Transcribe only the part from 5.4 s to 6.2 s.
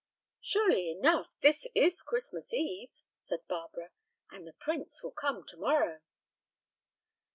tomorrow."